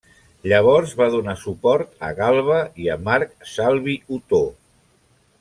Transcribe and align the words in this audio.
Llavors 0.51 0.95
va 1.01 1.07
donar 1.15 1.35
suport 1.41 1.93
a 2.07 2.09
Galba 2.21 2.57
i 2.87 2.91
a 2.95 2.97
Marc 3.09 3.37
Salvi 3.53 3.97
Otó. 4.19 4.43